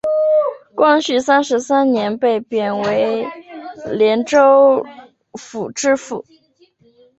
[0.73, 3.27] 光绪三十三年被贬为
[3.85, 4.83] 廉州
[5.37, 6.25] 府知府。